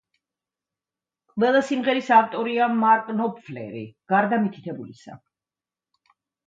[1.33, 3.85] ყველა სიმღერის ავტორია მარკ ნოპფლერი,
[4.15, 5.19] გარდა მითითებულისა.